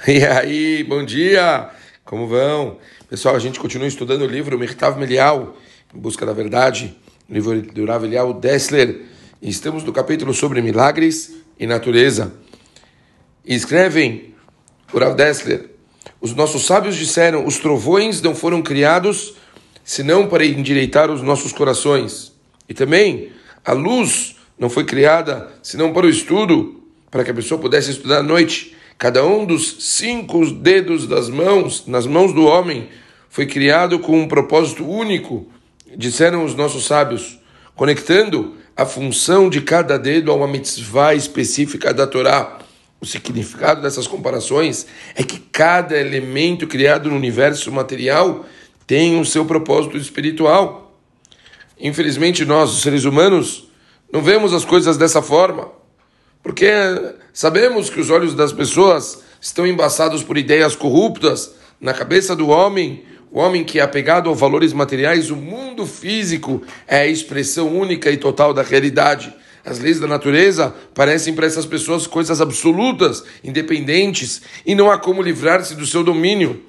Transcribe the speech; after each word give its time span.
E 0.08 0.24
aí, 0.24 0.82
bom 0.82 1.04
dia! 1.04 1.68
Como 2.06 2.26
vão? 2.26 2.78
Pessoal, 3.08 3.36
a 3.36 3.38
gente 3.38 3.60
continua 3.60 3.86
estudando 3.86 4.22
o 4.22 4.26
livro 4.26 4.58
Mirtav 4.58 4.98
Melial, 4.98 5.54
Em 5.94 5.98
Busca 5.98 6.24
da 6.24 6.32
Verdade, 6.32 6.96
livro 7.28 7.60
do 7.60 7.84
Rav 7.84 8.06
Elial 8.06 8.32
Dessler, 8.32 9.02
e 9.42 9.50
estamos 9.50 9.84
no 9.84 9.92
capítulo 9.92 10.32
sobre 10.32 10.62
milagres 10.62 11.34
e 11.58 11.66
natureza. 11.66 12.32
Escrevem 13.44 14.34
o 14.90 14.98
Rav 14.98 15.14
Dessler, 15.14 15.68
os 16.18 16.34
nossos 16.34 16.64
sábios 16.64 16.96
disseram, 16.96 17.44
os 17.46 17.58
trovões 17.58 18.22
não 18.22 18.34
foram 18.34 18.62
criados 18.62 19.34
senão 19.84 20.26
para 20.26 20.46
endireitar 20.46 21.10
os 21.10 21.20
nossos 21.20 21.52
corações. 21.52 22.32
E 22.66 22.72
também, 22.72 23.32
a 23.62 23.72
luz 23.72 24.36
não 24.58 24.70
foi 24.70 24.84
criada 24.84 25.52
senão 25.62 25.92
para 25.92 26.06
o 26.06 26.10
estudo, 26.10 26.82
para 27.10 27.22
que 27.22 27.30
a 27.30 27.34
pessoa 27.34 27.60
pudesse 27.60 27.90
estudar 27.90 28.20
à 28.20 28.22
noite. 28.22 28.79
Cada 29.00 29.24
um 29.24 29.46
dos 29.46 29.76
cinco 29.80 30.44
dedos 30.50 31.06
das 31.06 31.30
mãos, 31.30 31.86
nas 31.86 32.06
mãos 32.06 32.34
do 32.34 32.44
homem, 32.44 32.90
foi 33.30 33.46
criado 33.46 33.98
com 33.98 34.20
um 34.20 34.28
propósito 34.28 34.86
único, 34.86 35.46
disseram 35.96 36.44
os 36.44 36.54
nossos 36.54 36.84
sábios, 36.84 37.38
conectando 37.74 38.56
a 38.76 38.84
função 38.84 39.48
de 39.48 39.62
cada 39.62 39.98
dedo 39.98 40.30
a 40.30 40.34
uma 40.34 40.46
mitzvah 40.46 41.14
específica 41.14 41.94
da 41.94 42.06
Torá. 42.06 42.58
O 43.00 43.06
significado 43.06 43.80
dessas 43.80 44.06
comparações 44.06 44.86
é 45.14 45.22
que 45.22 45.38
cada 45.38 45.98
elemento 45.98 46.66
criado 46.66 47.08
no 47.08 47.16
universo 47.16 47.72
material 47.72 48.44
tem 48.86 49.18
o 49.18 49.24
seu 49.24 49.46
propósito 49.46 49.96
espiritual. 49.96 50.94
Infelizmente, 51.78 52.44
nós, 52.44 52.70
os 52.70 52.82
seres 52.82 53.04
humanos, 53.04 53.66
não 54.12 54.20
vemos 54.20 54.52
as 54.52 54.66
coisas 54.66 54.98
dessa 54.98 55.22
forma. 55.22 55.79
Porque 56.42 56.70
sabemos 57.32 57.90
que 57.90 58.00
os 58.00 58.10
olhos 58.10 58.34
das 58.34 58.52
pessoas 58.52 59.22
estão 59.40 59.66
embaçados 59.66 60.22
por 60.22 60.36
ideias 60.36 60.74
corruptas 60.74 61.54
na 61.80 61.92
cabeça 61.92 62.34
do 62.34 62.48
homem. 62.48 63.04
O 63.30 63.38
homem 63.38 63.64
que 63.64 63.78
é 63.78 63.82
apegado 63.82 64.28
a 64.28 64.34
valores 64.34 64.72
materiais, 64.72 65.30
o 65.30 65.36
mundo 65.36 65.86
físico 65.86 66.62
é 66.86 67.00
a 67.00 67.06
expressão 67.06 67.68
única 67.68 68.10
e 68.10 68.16
total 68.16 68.52
da 68.52 68.62
realidade. 68.62 69.32
As 69.64 69.78
leis 69.78 70.00
da 70.00 70.06
natureza 70.06 70.74
parecem 70.94 71.34
para 71.34 71.46
essas 71.46 71.66
pessoas 71.66 72.06
coisas 72.06 72.40
absolutas, 72.40 73.22
independentes, 73.44 74.42
e 74.64 74.74
não 74.74 74.90
há 74.90 74.98
como 74.98 75.22
livrar-se 75.22 75.74
do 75.74 75.86
seu 75.86 76.02
domínio. 76.02 76.62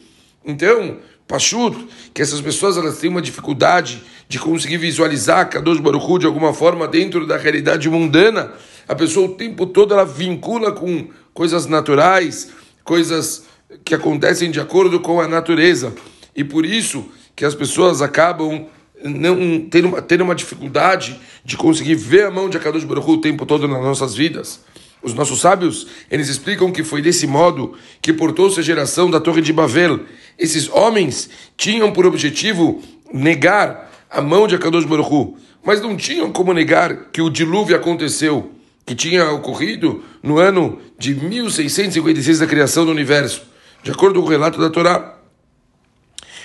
Então, 0.45 0.99
Pachuto, 1.27 1.87
que 2.13 2.21
essas 2.21 2.41
pessoas 2.41 2.77
elas 2.77 2.97
têm 2.97 3.09
uma 3.09 3.21
dificuldade 3.21 4.03
de 4.27 4.37
conseguir 4.37 4.77
visualizar 4.77 5.49
Kadosh 5.49 5.79
Baruch 5.79 6.05
Hu 6.05 6.19
de 6.19 6.25
alguma 6.25 6.53
forma 6.53 6.87
dentro 6.87 7.25
da 7.25 7.37
realidade 7.37 7.89
mundana, 7.89 8.51
a 8.91 8.95
pessoa 8.95 9.27
o 9.27 9.35
tempo 9.35 9.65
todo 9.65 9.93
ela 9.93 10.03
vincula 10.03 10.73
com 10.73 11.07
coisas 11.33 11.65
naturais, 11.65 12.51
coisas 12.83 13.45
que 13.85 13.95
acontecem 13.95 14.51
de 14.51 14.59
acordo 14.59 14.99
com 14.99 15.21
a 15.21 15.29
natureza. 15.29 15.93
E 16.35 16.43
por 16.43 16.65
isso 16.65 17.05
que 17.33 17.45
as 17.45 17.55
pessoas 17.55 18.01
acabam 18.01 18.67
não 19.01 19.61
tendo 19.61 19.87
uma, 19.87 20.01
tendo 20.01 20.25
uma 20.25 20.35
dificuldade 20.35 21.17
de 21.45 21.55
conseguir 21.55 21.95
ver 21.95 22.25
a 22.25 22.31
mão 22.31 22.49
de 22.49 22.57
Akadosh 22.57 22.83
Baruch 22.83 23.09
Hu 23.09 23.13
o 23.13 23.21
tempo 23.21 23.45
todo 23.45 23.65
nas 23.65 23.81
nossas 23.81 24.13
vidas. 24.13 24.59
Os 25.01 25.13
nossos 25.13 25.39
sábios, 25.39 25.87
eles 26.11 26.27
explicam 26.27 26.69
que 26.69 26.83
foi 26.83 27.01
desse 27.01 27.25
modo 27.25 27.73
que 28.01 28.11
portou-se 28.11 28.59
a 28.59 28.63
geração 28.63 29.09
da 29.09 29.21
Torre 29.21 29.41
de 29.41 29.53
Babel. 29.53 30.01
Esses 30.37 30.67
homens 30.67 31.29
tinham 31.55 31.93
por 31.93 32.05
objetivo 32.05 32.83
negar 33.13 33.89
a 34.09 34.21
mão 34.21 34.47
de 34.47 34.55
Akadosh 34.55 34.83
Baruch 34.83 35.09
Hu, 35.09 35.37
mas 35.63 35.81
não 35.81 35.95
tinham 35.95 36.29
como 36.29 36.51
negar 36.51 37.05
que 37.13 37.21
o 37.21 37.29
dilúvio 37.29 37.73
aconteceu 37.73 38.51
que 38.85 38.95
tinha 38.95 39.29
ocorrido 39.31 40.03
no 40.21 40.37
ano 40.37 40.79
de 40.97 41.13
1656 41.15 42.39
da 42.39 42.47
criação 42.47 42.85
do 42.85 42.91
universo, 42.91 43.43
de 43.83 43.91
acordo 43.91 44.19
com 44.21 44.27
o 44.27 44.29
relato 44.29 44.59
da 44.59 44.69
Torá. 44.69 45.17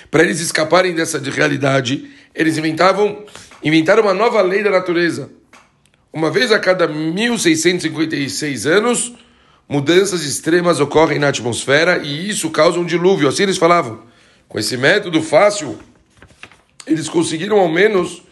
Para 0.09 0.23
eles 0.23 0.39
escaparem 0.39 0.95
dessa 0.95 1.19
realidade, 1.19 2.09
eles 2.33 2.57
inventavam, 2.57 3.25
inventaram 3.63 4.03
uma 4.03 4.13
nova 4.13 4.41
lei 4.41 4.63
da 4.63 4.69
natureza. 4.69 5.29
Uma 6.13 6.31
vez 6.31 6.51
a 6.51 6.59
cada 6.59 6.87
1656 6.87 8.65
anos, 8.65 9.13
mudanças 9.67 10.23
extremas 10.23 10.79
ocorrem 10.79 11.19
na 11.19 11.27
atmosfera 11.27 11.97
e 11.97 12.29
isso 12.29 12.49
causa 12.49 12.79
um 12.79 12.85
dilúvio. 12.85 13.27
Assim 13.27 13.43
eles 13.43 13.57
falavam. 13.57 14.01
Com 14.47 14.57
esse 14.57 14.77
método 14.77 15.21
fácil, 15.21 15.77
eles 16.85 17.09
conseguiram 17.09 17.59
ao 17.59 17.67
menos, 17.67 18.23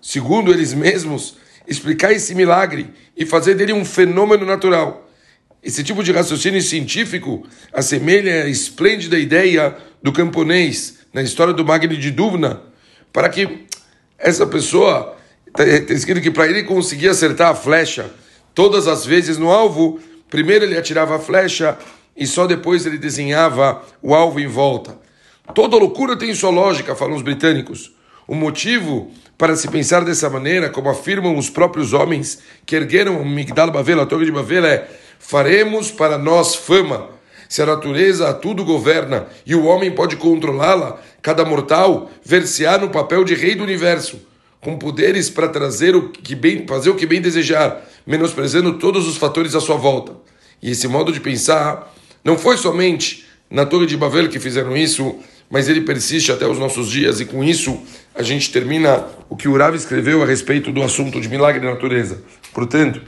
segundo 0.00 0.52
eles 0.52 0.74
mesmos, 0.74 1.38
explicar 1.70 2.12
esse 2.12 2.34
milagre 2.34 2.90
e 3.16 3.24
fazer 3.24 3.54
dele 3.54 3.72
um 3.72 3.84
fenômeno 3.84 4.44
natural. 4.44 5.08
Esse 5.62 5.84
tipo 5.84 6.02
de 6.02 6.10
raciocínio 6.10 6.60
científico 6.60 7.46
assemelha 7.72 8.44
a 8.44 8.48
esplêndida 8.48 9.16
ideia 9.16 9.76
do 10.02 10.12
camponês 10.12 10.98
na 11.12 11.22
história 11.22 11.54
do 11.54 11.64
Magni 11.64 11.96
de 11.96 12.10
Duvna, 12.10 12.60
para 13.12 13.28
que 13.28 13.66
essa 14.18 14.46
pessoa, 14.46 15.16
está 15.46 15.64
tá 15.64 15.94
escrito 15.94 16.20
que 16.20 16.30
para 16.30 16.48
ele 16.48 16.64
conseguir 16.64 17.08
acertar 17.08 17.50
a 17.50 17.54
flecha 17.54 18.10
todas 18.52 18.88
as 18.88 19.06
vezes 19.06 19.38
no 19.38 19.50
alvo, 19.50 20.00
primeiro 20.28 20.64
ele 20.64 20.76
atirava 20.76 21.16
a 21.16 21.20
flecha 21.20 21.78
e 22.16 22.26
só 22.26 22.46
depois 22.48 22.84
ele 22.84 22.98
desenhava 22.98 23.82
o 24.02 24.12
alvo 24.12 24.40
em 24.40 24.48
volta. 24.48 24.98
Toda 25.54 25.76
loucura 25.76 26.16
tem 26.16 26.34
sua 26.34 26.50
lógica, 26.50 26.96
falam 26.96 27.16
os 27.16 27.22
britânicos. 27.22 27.92
O 28.30 28.34
motivo 28.36 29.10
para 29.36 29.56
se 29.56 29.66
pensar 29.66 30.04
dessa 30.04 30.30
maneira, 30.30 30.70
como 30.70 30.88
afirmam 30.88 31.36
os 31.36 31.50
próprios 31.50 31.92
homens 31.92 32.38
que 32.64 32.76
ergueram 32.76 33.20
o 33.20 33.28
Migdal 33.28 33.72
Bavel, 33.72 34.00
a 34.00 34.06
Torre 34.06 34.26
de 34.26 34.30
Bavel, 34.30 34.64
é: 34.64 34.88
faremos 35.18 35.90
para 35.90 36.16
nós 36.16 36.54
fama. 36.54 37.08
Se 37.48 37.60
a 37.60 37.66
natureza 37.66 38.28
a 38.28 38.32
tudo 38.32 38.64
governa 38.64 39.26
e 39.44 39.52
o 39.56 39.64
homem 39.64 39.90
pode 39.90 40.14
controlá-la, 40.14 41.00
cada 41.20 41.44
mortal 41.44 42.08
ver-se-á 42.24 42.78
no 42.78 42.90
papel 42.90 43.24
de 43.24 43.34
rei 43.34 43.56
do 43.56 43.64
universo, 43.64 44.20
com 44.60 44.78
poderes 44.78 45.28
para 45.28 45.48
trazer 45.48 45.96
o 45.96 46.10
que 46.10 46.36
bem, 46.36 46.64
fazer 46.68 46.90
o 46.90 46.94
que 46.94 47.06
bem 47.06 47.20
desejar, 47.20 47.84
menosprezando 48.06 48.78
todos 48.78 49.08
os 49.08 49.16
fatores 49.16 49.56
à 49.56 49.60
sua 49.60 49.76
volta. 49.76 50.12
E 50.62 50.70
esse 50.70 50.86
modo 50.86 51.10
de 51.10 51.18
pensar 51.18 51.92
não 52.22 52.38
foi 52.38 52.56
somente 52.56 53.26
na 53.50 53.66
Torre 53.66 53.86
de 53.86 53.96
Babel 53.96 54.28
que 54.28 54.38
fizeram 54.38 54.76
isso, 54.76 55.18
mas 55.50 55.68
ele 55.68 55.80
persiste 55.80 56.30
até 56.30 56.46
os 56.46 56.58
nossos 56.58 56.88
dias, 56.88 57.20
e 57.20 57.26
com 57.26 57.42
isso 57.42 57.76
a 58.14 58.22
gente 58.22 58.52
termina 58.52 59.04
o 59.28 59.36
que 59.36 59.48
o 59.48 59.56
Rav 59.58 59.74
escreveu 59.74 60.22
a 60.22 60.26
respeito 60.26 60.70
do 60.70 60.80
assunto 60.80 61.20
de 61.20 61.28
milagre 61.28 61.60
da 61.60 61.70
natureza. 61.72 62.22
Portanto, 62.54 63.02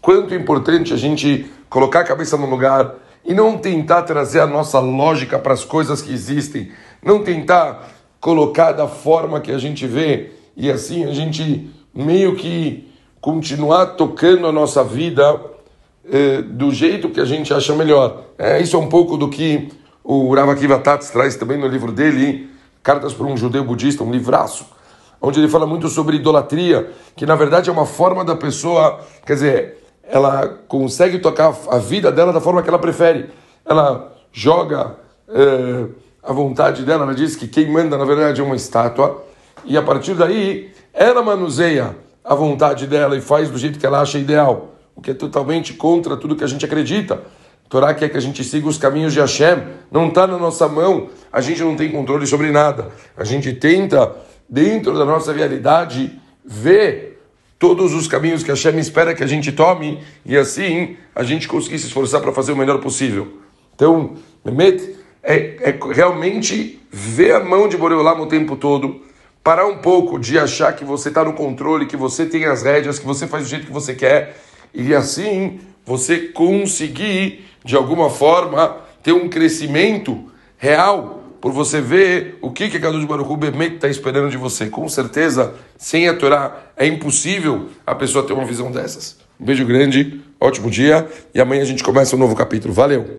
quanto 0.00 0.32
é 0.32 0.36
importante 0.36 0.94
a 0.94 0.96
gente 0.96 1.46
colocar 1.68 2.00
a 2.00 2.04
cabeça 2.04 2.38
no 2.38 2.48
lugar 2.48 2.94
e 3.22 3.34
não 3.34 3.58
tentar 3.58 4.02
trazer 4.02 4.40
a 4.40 4.46
nossa 4.46 4.80
lógica 4.80 5.38
para 5.38 5.52
as 5.52 5.64
coisas 5.64 6.00
que 6.00 6.12
existem, 6.12 6.72
não 7.04 7.22
tentar 7.22 7.90
colocar 8.18 8.72
da 8.72 8.88
forma 8.88 9.40
que 9.40 9.52
a 9.52 9.58
gente 9.58 9.86
vê, 9.86 10.30
e 10.56 10.70
assim 10.70 11.04
a 11.04 11.12
gente 11.12 11.70
meio 11.94 12.34
que 12.34 12.88
continuar 13.20 13.86
tocando 13.86 14.46
a 14.46 14.52
nossa 14.52 14.82
vida 14.82 15.38
eh, 16.10 16.42
do 16.42 16.72
jeito 16.72 17.10
que 17.10 17.20
a 17.20 17.24
gente 17.24 17.52
acha 17.52 17.74
melhor. 17.74 18.24
É, 18.38 18.60
isso 18.60 18.76
é 18.76 18.78
um 18.78 18.88
pouco 18.88 19.16
do 19.16 19.28
que 19.28 19.68
o 20.10 20.34
Rav 20.34 20.48
Akiva 20.48 20.78
Tats 20.78 21.10
traz 21.10 21.36
também 21.36 21.58
no 21.58 21.66
livro 21.66 21.92
dele, 21.92 22.48
Cartas 22.82 23.12
para 23.12 23.26
um 23.26 23.36
Judeu 23.36 23.62
Budista, 23.62 24.02
um 24.02 24.10
livraço, 24.10 24.64
onde 25.20 25.38
ele 25.38 25.48
fala 25.48 25.66
muito 25.66 25.86
sobre 25.88 26.16
idolatria, 26.16 26.90
que 27.14 27.26
na 27.26 27.36
verdade 27.36 27.68
é 27.68 27.72
uma 27.72 27.84
forma 27.84 28.24
da 28.24 28.34
pessoa, 28.34 29.00
quer 29.26 29.34
dizer, 29.34 29.84
ela 30.02 30.48
consegue 30.66 31.18
tocar 31.18 31.54
a 31.68 31.76
vida 31.76 32.10
dela 32.10 32.32
da 32.32 32.40
forma 32.40 32.62
que 32.62 32.70
ela 32.70 32.78
prefere. 32.78 33.28
Ela 33.66 34.10
joga 34.32 34.96
é, 35.28 35.84
a 36.22 36.32
vontade 36.32 36.86
dela, 36.86 37.02
ela 37.02 37.14
diz 37.14 37.36
que 37.36 37.46
quem 37.46 37.70
manda 37.70 37.98
na 37.98 38.06
verdade 38.06 38.40
é 38.40 38.44
uma 38.44 38.56
estátua, 38.56 39.22
e 39.62 39.76
a 39.76 39.82
partir 39.82 40.14
daí 40.14 40.72
ela 40.94 41.22
manuseia 41.22 41.94
a 42.24 42.34
vontade 42.34 42.86
dela 42.86 43.14
e 43.14 43.20
faz 43.20 43.50
do 43.50 43.58
jeito 43.58 43.78
que 43.78 43.84
ela 43.84 44.00
acha 44.00 44.18
ideal, 44.18 44.70
o 44.96 45.02
que 45.02 45.10
é 45.10 45.14
totalmente 45.14 45.74
contra 45.74 46.16
tudo 46.16 46.34
que 46.34 46.44
a 46.44 46.48
gente 46.48 46.64
acredita. 46.64 47.20
Torá 47.68 47.92
quer 47.92 48.08
que 48.08 48.16
a 48.16 48.20
gente 48.20 48.42
siga 48.42 48.66
os 48.66 48.78
caminhos 48.78 49.12
de 49.12 49.20
Hashem, 49.20 49.62
não 49.90 50.08
está 50.08 50.26
na 50.26 50.38
nossa 50.38 50.66
mão, 50.66 51.10
a 51.30 51.40
gente 51.40 51.62
não 51.62 51.76
tem 51.76 51.90
controle 51.90 52.26
sobre 52.26 52.50
nada. 52.50 52.88
A 53.16 53.24
gente 53.24 53.52
tenta, 53.52 54.16
dentro 54.48 54.96
da 54.96 55.04
nossa 55.04 55.32
realidade, 55.32 56.18
ver 56.44 57.20
todos 57.58 57.92
os 57.92 58.06
caminhos 58.06 58.42
que 58.42 58.50
Hashem 58.50 58.78
espera 58.78 59.14
que 59.14 59.22
a 59.22 59.26
gente 59.26 59.52
tome 59.52 60.00
e 60.24 60.36
assim 60.36 60.96
a 61.14 61.22
gente 61.22 61.46
conseguir 61.46 61.78
se 61.78 61.88
esforçar 61.88 62.20
para 62.20 62.32
fazer 62.32 62.52
o 62.52 62.56
melhor 62.56 62.80
possível. 62.80 63.38
Então, 63.74 64.14
Mehmet, 64.44 64.96
é, 65.22 65.56
é 65.60 65.78
realmente 65.92 66.80
ver 66.90 67.34
a 67.34 67.40
mão 67.40 67.68
de 67.68 67.76
Boreolam 67.76 68.22
o 68.22 68.26
tempo 68.26 68.56
todo, 68.56 69.02
parar 69.44 69.66
um 69.66 69.78
pouco 69.78 70.18
de 70.18 70.38
achar 70.38 70.74
que 70.74 70.84
você 70.84 71.10
está 71.10 71.22
no 71.22 71.34
controle, 71.34 71.86
que 71.86 71.96
você 71.96 72.24
tem 72.24 72.46
as 72.46 72.62
rédeas, 72.62 72.98
que 72.98 73.06
você 73.06 73.26
faz 73.26 73.44
do 73.44 73.50
jeito 73.50 73.66
que 73.66 73.72
você 73.72 73.94
quer 73.94 74.36
e 74.72 74.94
assim 74.94 75.60
você 75.84 76.18
conseguir 76.18 77.46
de 77.68 77.76
alguma 77.76 78.08
forma, 78.08 78.78
ter 79.02 79.12
um 79.12 79.28
crescimento 79.28 80.24
real 80.56 81.22
por 81.38 81.52
você 81.52 81.82
ver 81.82 82.38
o 82.40 82.50
que 82.50 82.70
que 82.70 82.80
Kadosh 82.80 83.04
Baruch 83.04 83.30
Hu 83.30 83.38
está 83.62 83.88
esperando 83.88 84.30
de 84.30 84.38
você. 84.38 84.70
Com 84.70 84.88
certeza, 84.88 85.52
sem 85.76 86.08
a 86.08 86.14
Torá, 86.14 86.70
é 86.74 86.86
impossível 86.86 87.68
a 87.86 87.94
pessoa 87.94 88.26
ter 88.26 88.32
uma 88.32 88.46
visão 88.46 88.72
dessas. 88.72 89.18
Um 89.38 89.44
beijo 89.44 89.66
grande, 89.66 90.18
ótimo 90.40 90.70
dia 90.70 91.06
e 91.34 91.40
amanhã 91.42 91.60
a 91.60 91.66
gente 91.66 91.84
começa 91.84 92.16
um 92.16 92.18
novo 92.18 92.34
capítulo. 92.34 92.72
Valeu! 92.72 93.16